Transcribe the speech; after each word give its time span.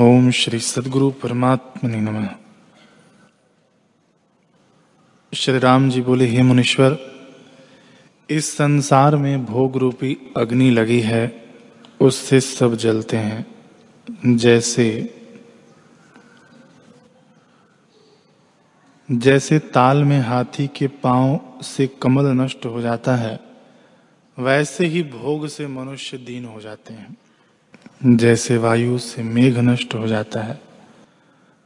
ओम 0.00 0.30
श्री 0.30 0.58
सदगुरु 0.58 1.10
परमात्मा 1.10 1.90
नमः। 1.90 2.28
श्री 5.32 5.58
राम 5.58 5.90
जी 5.90 6.00
बोले, 6.00 6.26
हे 6.26 6.42
मुनीश्वर, 6.42 6.98
इस 8.30 8.56
संसार 8.56 9.16
में 9.16 9.44
भोग 9.46 9.76
रूपी 9.76 10.16
अग्नि 10.36 10.70
लगी 10.70 11.00
है, 11.00 11.48
उससे 12.00 12.40
सब 12.40 12.74
जलते 12.74 13.16
हैं, 13.16 13.46
जैसे 14.36 15.14
जैसे 19.10 19.58
ताल 19.58 20.04
में 20.04 20.20
हाथी 20.20 20.66
के 20.66 20.86
पाँव 20.86 21.58
से 21.62 21.86
कमल 21.86 22.26
नष्ट 22.26 22.66
हो 22.66 22.80
जाता 22.80 23.16
है, 23.16 23.40
वैसे 24.38 24.86
ही 24.86 25.02
भोग 25.02 25.46
से 25.46 25.66
मनुष्य 25.66 26.18
दीन 26.18 26.44
हो 26.44 26.60
जाते 26.60 26.94
हैं। 26.94 27.16
जैसे 28.04 28.56
वायु 28.56 28.98
से 28.98 29.22
मेघ 29.22 29.58
नष्ट 29.58 29.94
हो 29.94 30.08
जाता 30.08 30.40
है, 30.40 30.60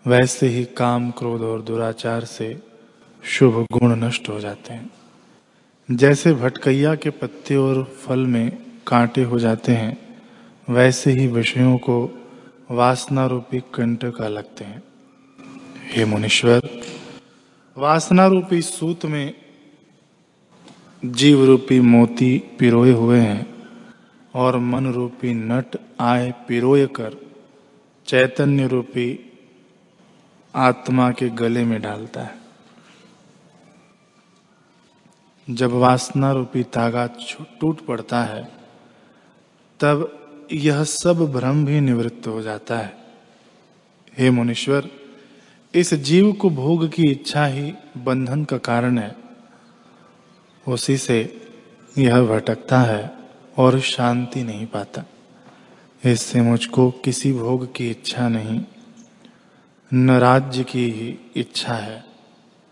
वैसे 0.07 0.49
ही 0.49 0.65
काम 0.65 1.11
क्रोध 1.11 1.43
और 1.43 1.63
दुराचार 1.63 2.25
से 2.25 2.63
शुभ 3.25 3.67
गुण 3.73 3.97
नष्ट 3.97 4.29
हो 4.29 4.41
जाते 4.41 4.75
हैं। 4.75 4.91
जैसे 5.91 6.35
भटकैया 6.35 6.95
के 6.95 7.11
पत्ते 7.11 7.57
और 7.57 7.85
फल 7.85 8.19
में 8.19 8.59
कांटे 8.87 9.23
हो 9.23 9.39
जाते 9.39 9.73
हैं, 9.73 10.21
वैसे 10.71 11.13
ही 11.13 11.27
विषयों 11.27 11.79
को 11.79 12.27
वासना 12.71 13.27
रूपी 13.27 13.61
कंटका 13.61 14.29
लगते 14.29 14.65
हैं। 14.65 14.83
हे 15.93 16.05
मुनीश्वर, 16.05 16.81
वासना 17.79 18.27
रूपी 18.27 18.63
सूत 18.63 19.05
में 19.05 19.35
जीव 21.05 21.45
रूपी 21.45 21.81
मोती 21.81 22.43
पिरोए 22.59 22.93
हुए 22.93 23.21
हैं। 23.21 23.50
और 24.35 24.59
मन 24.59 24.93
रूपी 24.93 25.35
नट 25.35 25.77
आए 26.01 26.35
पिरोय 26.49 26.87
कर 26.87 27.17
चैतन्य 28.07 28.69
रूपी 28.69 29.33
आत्मा 30.55 31.11
के 31.11 31.29
गले 31.29 31.65
में 31.65 31.83
डालता 31.83 32.23
है। 32.23 32.41
जब 35.51 35.71
वासना 35.71 36.33
रूपी 36.33 36.63
तागा 36.63 37.07
टूट 37.61 37.81
पड़ता 37.81 38.23
है, 38.23 38.45
तब 39.81 40.17
यह 40.53 40.85
सब 40.85 41.33
भ्रम 41.33 41.65
भी 41.65 41.81
निवृत्त 41.81 42.27
हो 42.27 42.43
जाता 42.43 42.79
है। 42.79 42.97
हे 44.19 44.31
मुनीश्वर, 44.31 44.89
इस 45.75 45.95
जीव 45.95 46.33
को 46.33 46.51
भोग 46.51 46.89
की 46.89 47.11
इच्छा 47.11 47.47
ही 47.47 47.75
बंधन 47.99 48.45
का 48.45 48.59
कारण 48.59 48.99
है। 48.99 49.17
उसी 50.69 50.97
से 50.97 51.47
यह 51.99 52.23
भटकता 52.23 52.81
है। 52.81 53.20
और 53.61 53.81
शांति 53.81 54.43
नहीं 54.43 54.67
पाता। 54.67 55.05
इससे 56.05 56.41
मुझको 56.41 56.91
किसी 56.91 57.33
भोग 57.33 57.75
की 57.75 57.91
इच्छा 57.91 58.29
नहीं, 58.29 58.61
न 59.95 60.11
राज्य 60.11 60.65
की 60.65 60.91
ही 60.91 61.19
इच्छा 61.37 61.75
है 61.75 62.05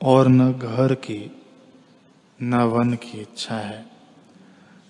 और 0.03 0.29
न 0.29 0.53
घर 0.53 0.95
की, 0.95 1.43
न 2.43 2.55
वन 2.55 2.95
की 2.95 3.21
इच्छा 3.21 3.57
है। 3.57 3.87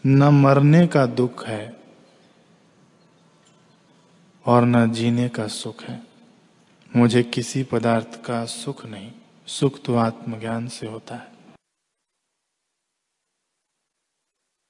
न 0.06 0.22
मरने 0.24 0.86
का 0.86 1.06
दुख 1.06 1.46
है 1.46 1.80
और 4.46 4.64
न 4.64 4.90
जीने 4.92 5.28
का 5.28 5.46
सुख 5.46 5.82
है। 5.82 6.02
मुझे 6.96 7.22
किसी 7.22 7.62
पदार्थ 7.62 8.22
का 8.24 8.44
सुख 8.44 8.86
नहीं, 8.86 9.12
सुख 9.46 9.82
तो 9.84 9.94
आत्मज्ञान 9.94 10.68
से 10.68 10.86
होता 10.86 11.14
है। 11.14 11.37